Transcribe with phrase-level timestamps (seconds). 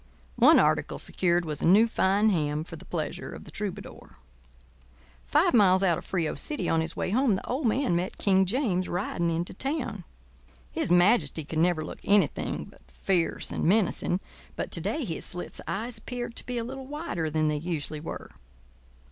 [0.39, 4.15] One article secured was a new, fine ham for the pleasure of the troubadour.
[5.27, 8.47] Five miles out of Frio City on his way home the old man met King
[8.47, 10.03] James riding into town.
[10.71, 14.19] His majesty could never look anything but fierce and menacing,
[14.55, 17.57] but to day his slits of eyes appeared to be a little wider than they
[17.57, 18.31] usually were.